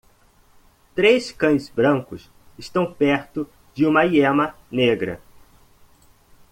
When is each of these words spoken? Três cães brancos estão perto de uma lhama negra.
Três 0.95 1.31
cães 1.31 1.69
brancos 1.69 2.31
estão 2.57 2.91
perto 2.91 3.47
de 3.75 3.85
uma 3.85 4.03
lhama 4.03 4.55
negra. 4.71 5.21